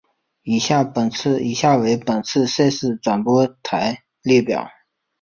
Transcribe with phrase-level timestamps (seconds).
[0.41, 0.81] 以下
[1.77, 4.67] 为本次赛事转播台列表。